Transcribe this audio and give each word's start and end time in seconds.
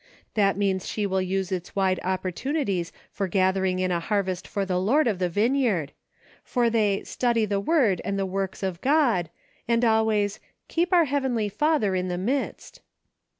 That 0.33 0.57
means 0.57 0.87
she 0.87 1.05
will 1.05 1.21
use 1.21 1.51
its 1.51 1.75
wide 1.75 1.99
opportunities 2.03 2.91
for 3.11 3.27
gath 3.27 3.53
ering 3.53 3.79
in 3.79 3.91
a 3.91 3.99
harvest 3.99 4.47
for 4.47 4.65
the 4.65 4.79
Lord 4.79 5.05
of 5.05 5.19
the 5.19 5.29
vineyard; 5.29 5.91
for 6.43 6.71
they' 6.71 7.03
Study 7.03 7.45
the 7.45 7.59
word 7.59 8.01
and 8.03 8.17
the 8.17 8.25
works 8.25 8.63
of 8.63 8.81
God,* 8.81 9.29
and 9.67 9.85
always 9.85 10.39
* 10.53 10.67
Keep 10.69 10.91
our 10.91 11.05
Heavenly 11.05 11.49
Father 11.49 11.93
in 11.93 12.07
the 12.07 12.17
midst.' 12.17 12.81